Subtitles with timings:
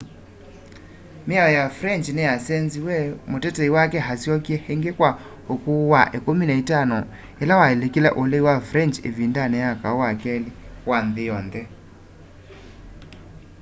[1.27, 2.99] miao ya french niyasenziw'e
[3.31, 5.09] mutetei wake asyokie ingi kwa
[5.53, 7.03] ukuu wa 15
[7.43, 10.51] ila walikile ulei wa french ivindani ya kau wa keli
[10.89, 11.61] wa nthi yonthe